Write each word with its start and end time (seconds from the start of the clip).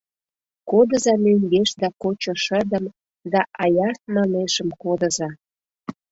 Кодыза 0.69 1.13
мӧҥгешда 1.23 1.87
кочо 2.01 2.33
шыдым 2.43 2.85
Да 3.31 3.41
аяр 3.63 3.95
манешым 4.13 4.69
кодыза. 4.81 5.29